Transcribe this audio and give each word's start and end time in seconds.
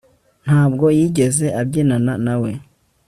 ntabwo 0.45 0.85
yigeze 0.97 1.45
abyinana 1.61 2.13
nawe 2.25 2.51